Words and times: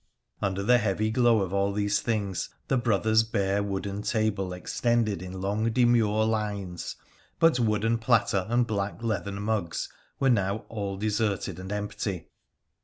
Under 0.41 0.63
the 0.63 0.79
heavy 0.79 1.11
glow 1.11 1.41
of 1.41 1.53
all 1.53 1.71
these 1.73 1.99
things 1.99 2.49
the 2.69 2.77
Brothers' 2.79 3.21
bare 3.21 3.61
wooden 3.61 4.01
table 4.01 4.51
extended 4.51 5.21
in 5.21 5.39
long 5.41 5.69
demure 5.71 6.25
lines; 6.25 6.95
but 7.37 7.59
wooden 7.59 7.99
platter 7.99 8.47
and 8.49 8.65
black 8.65 9.03
leathern 9.03 9.39
mugs 9.39 9.89
were 10.19 10.31
now 10.31 10.65
all 10.69 10.97
deserted 10.97 11.59
and 11.59 11.71
empty. 11.71 12.29